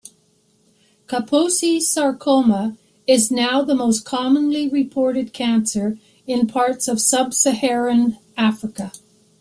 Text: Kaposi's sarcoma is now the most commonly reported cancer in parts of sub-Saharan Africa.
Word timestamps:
Kaposi's 1.05 1.87
sarcoma 1.87 2.75
is 3.05 3.29
now 3.29 3.61
the 3.61 3.75
most 3.75 4.03
commonly 4.03 4.67
reported 4.67 5.31
cancer 5.31 5.99
in 6.25 6.47
parts 6.47 6.87
of 6.87 6.99
sub-Saharan 6.99 8.17
Africa. 8.35 8.93